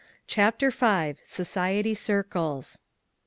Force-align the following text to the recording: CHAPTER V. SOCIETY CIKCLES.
CHAPTER 0.25 0.71
V. 0.71 1.13
SOCIETY 1.23 1.93
CIKCLES. 1.93 2.79